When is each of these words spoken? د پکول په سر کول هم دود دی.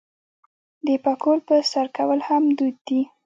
د 0.87 0.89
پکول 1.03 1.39
په 1.47 1.55
سر 1.71 1.85
کول 1.95 2.19
هم 2.27 2.43
دود 2.57 2.75
دی. 2.87 3.01